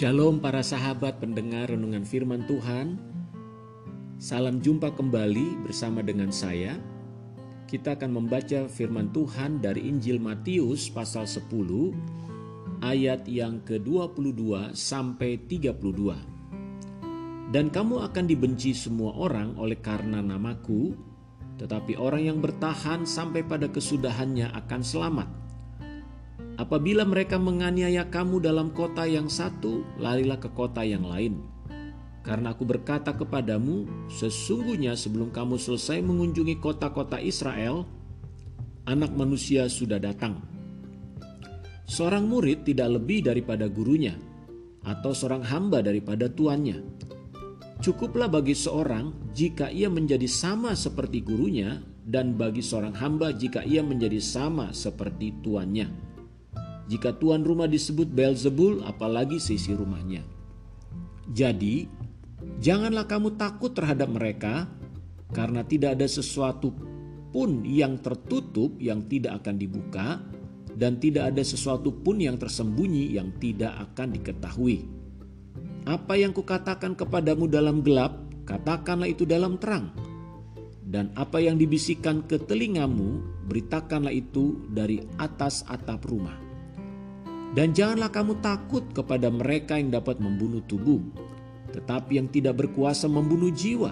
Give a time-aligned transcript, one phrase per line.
[0.00, 2.96] Shalom para sahabat pendengar renungan firman Tuhan.
[4.16, 6.80] Salam jumpa kembali bersama dengan saya.
[7.68, 11.52] Kita akan membaca firman Tuhan dari Injil Matius pasal 10
[12.80, 17.52] ayat yang ke-22 sampai 32.
[17.52, 20.96] Dan kamu akan dibenci semua orang oleh karena namaku,
[21.60, 25.39] tetapi orang yang bertahan sampai pada kesudahannya akan selamat.
[26.60, 31.40] Apabila mereka menganiaya kamu dalam kota yang satu, larilah ke kota yang lain.
[32.20, 37.88] Karena aku berkata kepadamu, sesungguhnya sebelum kamu selesai mengunjungi kota-kota Israel,
[38.84, 40.44] anak manusia sudah datang.
[41.88, 44.20] Seorang murid tidak lebih daripada gurunya,
[44.84, 46.84] atau seorang hamba daripada tuannya.
[47.80, 53.80] Cukuplah bagi seorang jika ia menjadi sama seperti gurunya, dan bagi seorang hamba jika ia
[53.80, 56.09] menjadi sama seperti tuannya.
[56.90, 60.26] Jika tuan rumah disebut Belzebul, apalagi sisi rumahnya.
[61.30, 61.86] Jadi,
[62.58, 64.66] janganlah kamu takut terhadap mereka,
[65.30, 66.74] karena tidak ada sesuatu
[67.30, 70.18] pun yang tertutup yang tidak akan dibuka,
[70.74, 74.90] dan tidak ada sesuatu pun yang tersembunyi yang tidak akan diketahui.
[75.86, 78.18] Apa yang kukatakan kepadamu dalam gelap,
[78.50, 79.94] katakanlah itu dalam terang.
[80.82, 86.49] Dan apa yang dibisikkan ke telingamu, beritakanlah itu dari atas atap rumah.
[87.50, 91.02] Dan janganlah kamu takut kepada mereka yang dapat membunuh tubuh,
[91.74, 93.90] tetapi yang tidak berkuasa membunuh jiwa.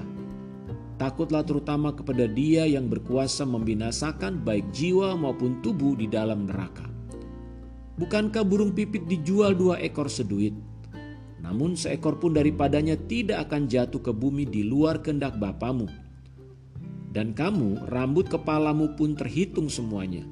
[0.98, 6.86] Takutlah terutama kepada dia yang berkuasa membinasakan baik jiwa maupun tubuh di dalam neraka.
[7.98, 10.54] Bukankah burung pipit dijual dua ekor seduit?
[11.42, 15.86] Namun seekor pun daripadanya tidak akan jatuh ke bumi di luar kehendak Bapamu.
[17.10, 20.22] Dan kamu, rambut kepalamu pun terhitung semuanya.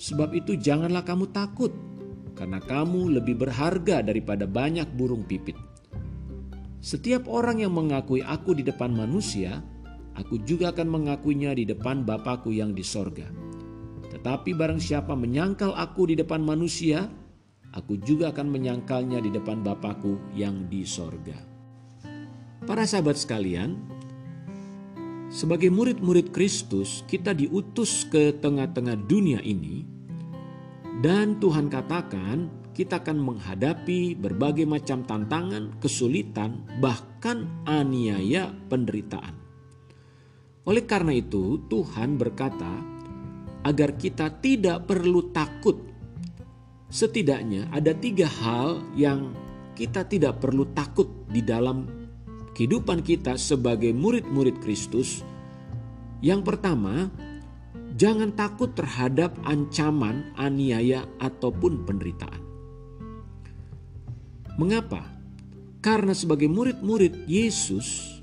[0.00, 1.74] Sebab itu janganlah kamu takut,
[2.40, 5.60] karena kamu lebih berharga daripada banyak burung pipit.
[6.80, 9.60] Setiap orang yang mengakui aku di depan manusia,
[10.16, 13.28] aku juga akan mengakuinya di depan Bapakku yang di sorga.
[14.08, 17.12] Tetapi barang siapa menyangkal aku di depan manusia,
[17.76, 21.36] aku juga akan menyangkalnya di depan Bapakku yang di sorga.
[22.64, 23.76] Para sahabat sekalian,
[25.28, 29.99] sebagai murid-murid Kristus, kita diutus ke tengah-tengah dunia ini,
[31.00, 39.36] dan Tuhan katakan kita akan menghadapi berbagai macam tantangan, kesulitan, bahkan aniaya penderitaan.
[40.68, 42.68] Oleh karena itu, Tuhan berkata
[43.64, 45.90] agar kita tidak perlu takut
[46.90, 49.32] setidaknya ada tiga hal yang
[49.78, 51.86] kita tidak perlu takut di dalam
[52.52, 55.24] kehidupan kita sebagai murid-murid Kristus.
[56.20, 57.08] Yang pertama,
[58.00, 62.40] jangan takut terhadap ancaman, aniaya, ataupun penderitaan.
[64.56, 65.04] Mengapa?
[65.84, 68.20] Karena sebagai murid-murid Yesus,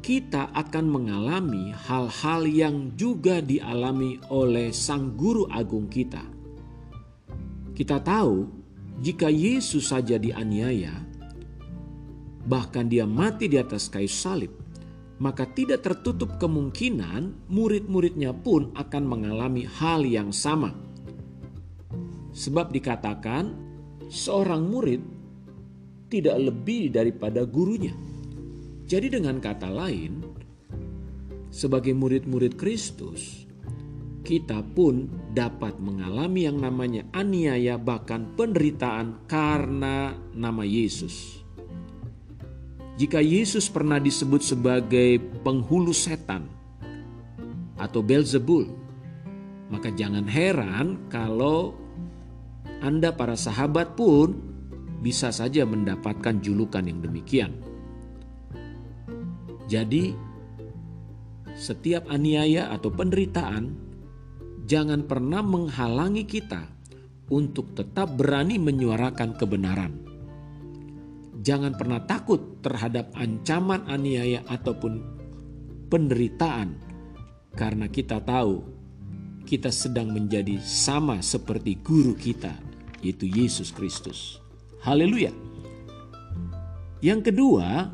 [0.00, 6.32] kita akan mengalami hal-hal yang juga dialami oleh Sang Guru Agung kita
[7.72, 8.46] kita tahu
[9.00, 10.92] jika Yesus saja dianiaya,
[12.44, 14.52] bahkan dia mati di atas kayu salib,
[15.22, 20.74] maka tidak tertutup kemungkinan murid-muridnya pun akan mengalami hal yang sama.
[22.34, 23.54] Sebab dikatakan
[24.10, 24.98] seorang murid
[26.10, 27.94] tidak lebih daripada gurunya.
[28.90, 30.26] Jadi dengan kata lain,
[31.54, 33.46] sebagai murid-murid Kristus,
[34.26, 41.41] kita pun dapat mengalami yang namanya aniaya bahkan penderitaan karena nama Yesus.
[42.92, 46.44] Jika Yesus pernah disebut sebagai penghulu setan
[47.80, 48.68] atau Belzebul,
[49.72, 51.72] maka jangan heran kalau
[52.84, 54.36] Anda para sahabat pun
[55.00, 57.56] bisa saja mendapatkan julukan yang demikian.
[59.72, 60.12] Jadi,
[61.56, 63.72] setiap aniaya atau penderitaan
[64.68, 66.68] jangan pernah menghalangi kita
[67.32, 70.11] untuk tetap berani menyuarakan kebenaran.
[71.42, 75.02] Jangan pernah takut terhadap ancaman aniaya ataupun
[75.90, 76.78] penderitaan,
[77.58, 78.62] karena kita tahu
[79.42, 82.54] kita sedang menjadi sama seperti guru kita,
[83.02, 84.38] yaitu Yesus Kristus.
[84.86, 85.34] Haleluya!
[87.02, 87.90] Yang kedua,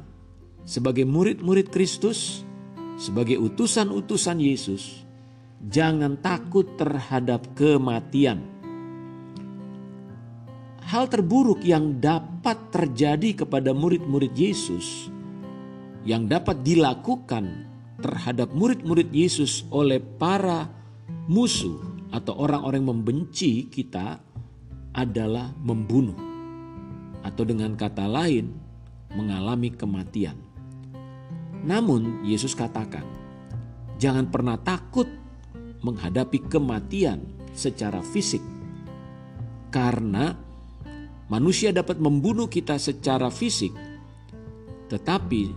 [0.68, 2.44] sebagai murid-murid Kristus,
[3.00, 5.08] sebagai utusan-utusan Yesus,
[5.72, 8.57] jangan takut terhadap kematian.
[10.98, 15.06] Hal terburuk yang dapat terjadi kepada murid-murid Yesus,
[16.02, 17.70] yang dapat dilakukan
[18.02, 20.66] terhadap murid-murid Yesus oleh para
[21.30, 21.78] musuh
[22.10, 24.18] atau orang-orang membenci kita
[24.90, 26.18] adalah membunuh.
[27.22, 28.50] atau dengan kata lain,
[29.14, 30.34] mengalami kematian.
[31.62, 33.06] Namun, Yesus katakan,
[34.02, 35.06] "Jangan pernah takut
[35.78, 37.22] menghadapi kematian
[37.54, 38.42] secara fisik,
[39.70, 40.47] karena
[41.28, 43.72] manusia dapat membunuh kita secara fisik,
[44.88, 45.52] tetapi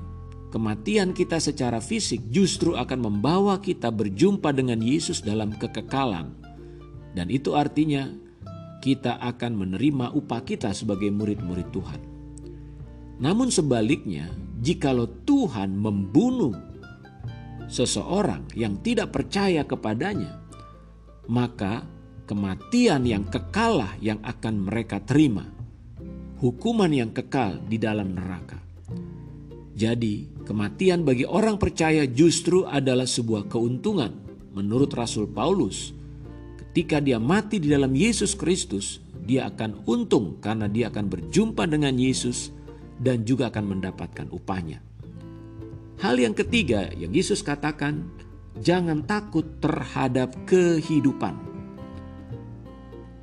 [0.52, 6.36] kematian kita secara fisik justru akan membawa kita berjumpa dengan Yesus dalam kekekalan,
[7.16, 8.12] dan itu artinya
[8.84, 12.02] kita akan menerima upah kita sebagai murid-murid Tuhan.
[13.22, 14.34] Namun sebaliknya,
[14.66, 16.58] jikalau Tuhan membunuh
[17.70, 20.42] seseorang yang tidak percaya kepadanya,
[21.30, 21.86] maka
[22.26, 25.46] kematian yang kekalah yang akan mereka terima,
[26.42, 28.58] hukuman yang kekal di dalam neraka.
[29.78, 34.12] Jadi, kematian bagi orang percaya justru adalah sebuah keuntungan
[34.52, 36.02] menurut Rasul Paulus
[36.72, 41.92] Ketika dia mati di dalam Yesus Kristus, dia akan untung karena dia akan berjumpa dengan
[42.00, 42.48] Yesus
[42.96, 44.80] dan juga akan mendapatkan upahnya.
[46.00, 48.08] Hal yang ketiga yang Yesus katakan,
[48.64, 51.51] jangan takut terhadap kehidupan.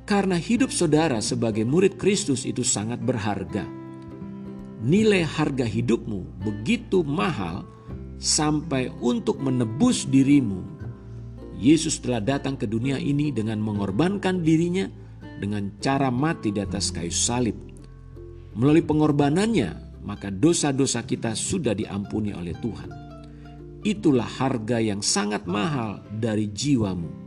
[0.09, 3.61] Karena hidup saudara sebagai murid Kristus itu sangat berharga.
[4.81, 7.61] Nilai harga hidupmu begitu mahal
[8.17, 10.79] sampai untuk menebus dirimu
[11.59, 14.87] Yesus telah datang ke dunia ini dengan mengorbankan dirinya
[15.43, 17.59] dengan cara mati di atas kayu salib.
[18.55, 22.89] Melalui pengorbanannya, maka dosa-dosa kita sudah diampuni oleh Tuhan.
[23.83, 27.18] Itulah harga yang sangat mahal dari jiwamu.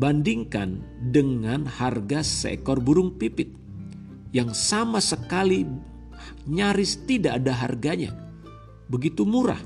[0.00, 0.80] Bandingkan
[1.12, 3.52] dengan harga seekor burung pipit
[4.32, 5.68] yang sama sekali
[6.48, 8.16] nyaris tidak ada harganya.
[8.88, 9.60] Begitu murah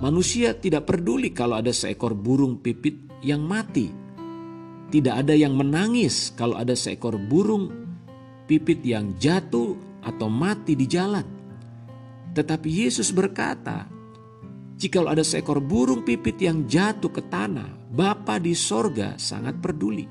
[0.00, 3.92] Manusia tidak peduli kalau ada seekor burung pipit yang mati.
[4.88, 7.68] Tidak ada yang menangis kalau ada seekor burung
[8.48, 11.22] pipit yang jatuh atau mati di jalan.
[12.32, 13.92] Tetapi Yesus berkata,
[14.80, 20.08] jika ada seekor burung pipit yang jatuh ke tanah, Bapa di sorga sangat peduli.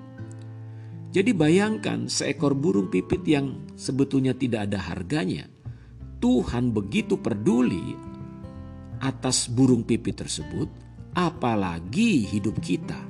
[1.10, 5.50] Jadi bayangkan seekor burung pipit yang sebetulnya tidak ada harganya.
[6.22, 7.98] Tuhan begitu peduli
[9.02, 10.70] atas burung pipit tersebut,
[11.18, 13.02] apalagi hidup kita,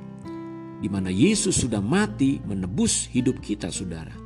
[0.80, 4.16] di mana Yesus sudah mati menebus hidup kita, saudara.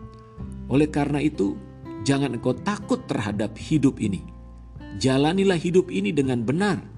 [0.71, 1.59] Oleh karena itu,
[2.07, 4.23] jangan engkau takut terhadap hidup ini.
[5.03, 6.94] Jalanilah hidup ini dengan benar,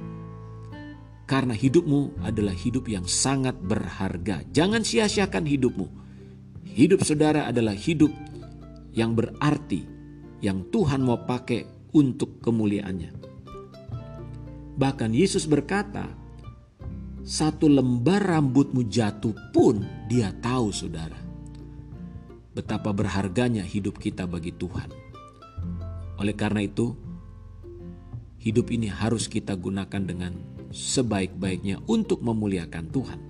[1.26, 4.46] karena hidupmu adalah hidup yang sangat berharga.
[4.54, 5.86] Jangan sia-siakan hidupmu.
[6.70, 8.14] Hidup saudara adalah hidup
[8.94, 9.82] yang berarti,
[10.38, 11.66] yang Tuhan mau pakai
[11.98, 13.10] untuk kemuliaannya.
[14.78, 16.06] Bahkan Yesus berkata,
[17.26, 21.18] satu lembar rambutmu jatuh pun dia tahu saudara.
[22.54, 24.88] Betapa berharganya hidup kita bagi Tuhan.
[26.22, 26.94] Oleh karena itu,
[28.38, 33.20] hidup ini harus kita gunakan dengan sebaik-baiknya untuk memuliakan Tuhan.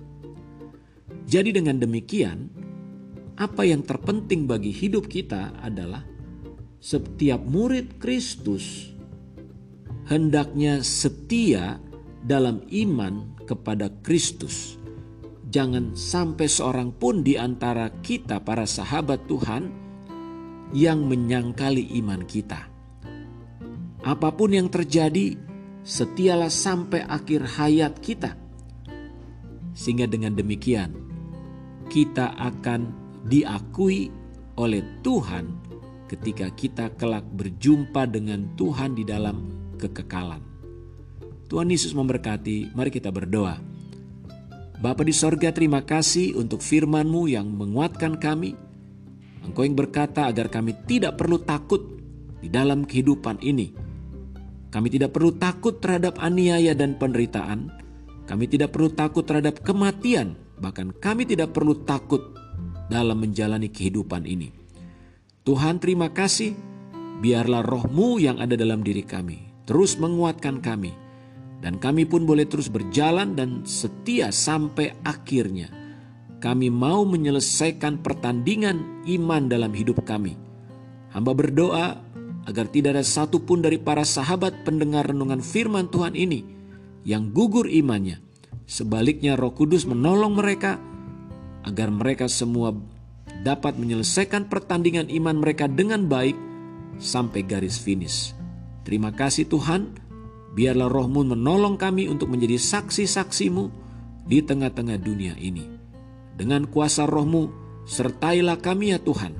[1.27, 2.47] Jadi dengan demikian,
[3.37, 6.01] apa yang terpenting bagi hidup kita adalah
[6.81, 8.95] setiap murid Kristus
[10.07, 11.77] hendaknya setia
[12.23, 14.79] dalam iman kepada Kristus.
[15.47, 19.71] Jangan sampai seorang pun di antara kita, para sahabat Tuhan,
[20.75, 22.67] yang menyangkali iman kita.
[24.03, 25.39] Apa pun yang terjadi,
[25.87, 28.35] setialah sampai akhir hayat kita,
[29.71, 30.91] sehingga dengan demikian
[31.87, 32.91] kita akan
[33.31, 34.11] diakui
[34.59, 35.47] oleh Tuhan
[36.11, 39.47] ketika kita kelak berjumpa dengan Tuhan di dalam
[39.79, 40.43] kekekalan.
[41.47, 43.55] Tuhan Yesus memberkati, mari kita berdoa.
[44.83, 48.59] Bapa di sorga terima kasih untuk firman-Mu yang menguatkan kami.
[49.47, 51.79] Engkau yang berkata agar kami tidak perlu takut
[52.43, 53.86] di dalam kehidupan ini.
[54.77, 57.73] Kami tidak perlu takut terhadap aniaya dan penderitaan.
[58.29, 60.37] Kami tidak perlu takut terhadap kematian.
[60.61, 62.37] Bahkan kami tidak perlu takut
[62.85, 64.53] dalam menjalani kehidupan ini.
[65.41, 66.53] Tuhan terima kasih,
[67.25, 70.95] biarlah rohmu yang ada dalam diri kami terus menguatkan kami,
[71.59, 75.67] dan kami pun boleh terus berjalan dan setia sampai akhirnya.
[76.39, 80.39] Kami mau menyelesaikan pertandingan iman dalam hidup kami.
[81.11, 82.06] Hamba berdoa
[82.47, 86.47] agar tidak ada satupun dari para sahabat pendengar renungan firman Tuhan ini
[87.03, 88.23] yang gugur imannya.
[88.67, 90.79] Sebaliknya Roh Kudus menolong mereka
[91.67, 92.71] agar mereka semua
[93.43, 96.35] dapat menyelesaikan pertandingan iman mereka dengan baik
[96.97, 98.31] sampai garis finish.
[98.87, 99.91] Terima kasih Tuhan,
[100.55, 103.67] biarlah rohmu menolong kami untuk menjadi saksi-saksimu
[104.23, 105.67] di tengah-tengah dunia ini.
[106.35, 107.51] Dengan kuasa rohmu,
[107.83, 109.35] sertailah kami ya Tuhan.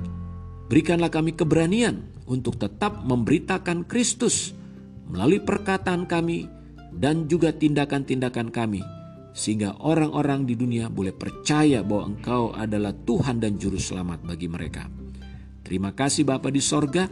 [0.68, 4.52] Berikanlah kami keberanian untuk tetap memberitakan Kristus
[5.08, 6.44] melalui perkataan kami
[6.92, 8.84] dan juga tindakan-tindakan kami,
[9.32, 14.86] sehingga orang-orang di dunia boleh percaya bahwa Engkau adalah Tuhan dan Juru Selamat bagi mereka.
[15.64, 17.08] Terima kasih Bapa di sorga,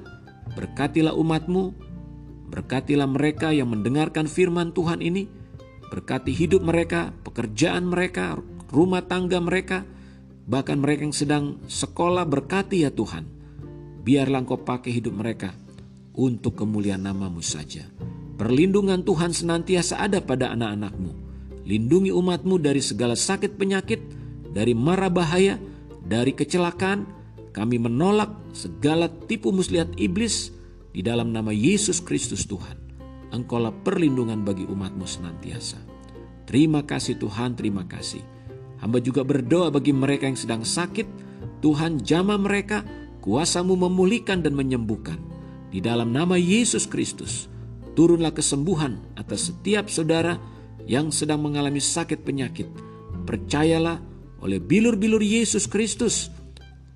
[0.52, 1.64] berkatilah umatmu,
[2.52, 5.28] berkatilah mereka yang mendengarkan firman Tuhan ini,
[5.88, 8.36] berkati hidup mereka, pekerjaan mereka,
[8.72, 9.84] rumah tangga mereka,
[10.48, 13.35] bahkan mereka yang sedang sekolah berkati ya Tuhan
[14.06, 15.50] biarlah engkau pakai hidup mereka
[16.14, 17.82] untuk kemuliaan namamu saja.
[18.38, 21.26] Perlindungan Tuhan senantiasa ada pada anak-anakmu.
[21.66, 23.98] Lindungi umatmu dari segala sakit penyakit,
[24.54, 25.58] dari mara bahaya,
[26.06, 27.18] dari kecelakaan.
[27.50, 30.54] Kami menolak segala tipu muslihat iblis
[30.92, 32.78] di dalam nama Yesus Kristus Tuhan.
[33.32, 35.80] Engkaulah perlindungan bagi umatmu senantiasa.
[36.46, 38.22] Terima kasih Tuhan, terima kasih.
[38.78, 41.26] Hamba juga berdoa bagi mereka yang sedang sakit.
[41.64, 42.84] Tuhan jama mereka,
[43.26, 45.18] kuasamu memulihkan dan menyembuhkan.
[45.74, 47.50] Di dalam nama Yesus Kristus,
[47.98, 50.38] turunlah kesembuhan atas setiap saudara
[50.86, 52.70] yang sedang mengalami sakit penyakit.
[53.26, 53.98] Percayalah
[54.46, 56.30] oleh bilur-bilur Yesus Kristus,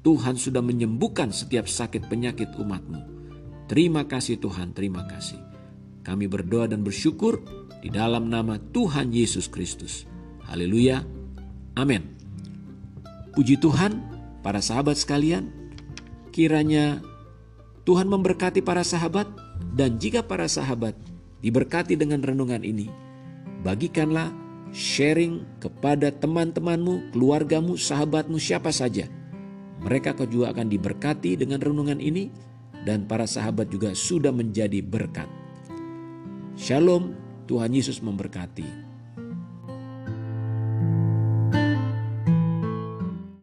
[0.06, 3.02] Tuhan sudah menyembuhkan setiap sakit penyakit umatmu.
[3.66, 5.42] Terima kasih Tuhan, terima kasih.
[6.06, 7.42] Kami berdoa dan bersyukur
[7.82, 10.06] di dalam nama Tuhan Yesus Kristus.
[10.46, 11.02] Haleluya.
[11.74, 12.06] Amin.
[13.34, 13.98] Puji Tuhan,
[14.42, 15.59] para sahabat sekalian,
[16.30, 17.02] Kiranya
[17.82, 19.26] Tuhan memberkati para sahabat
[19.74, 20.94] dan jika para sahabat
[21.42, 22.86] diberkati dengan renungan ini,
[23.66, 24.30] bagikanlah
[24.70, 29.10] sharing kepada teman-temanmu, keluargamu, sahabatmu, siapa saja.
[29.80, 32.30] Mereka kau juga akan diberkati dengan renungan ini
[32.84, 35.26] dan para sahabat juga sudah menjadi berkat.
[36.54, 37.16] Shalom,
[37.48, 38.89] Tuhan Yesus memberkati.